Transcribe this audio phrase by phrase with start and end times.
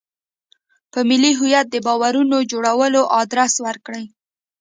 [0.91, 4.05] په ملي هویت د باورونو جوړولو ادرس ورکړي.